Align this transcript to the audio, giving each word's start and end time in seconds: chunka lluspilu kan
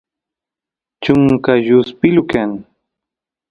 chunka 1.03 1.51
lluspilu 1.65 2.21
kan 2.31 2.51